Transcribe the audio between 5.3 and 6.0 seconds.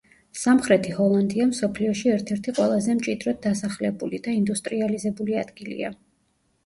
ადგილია.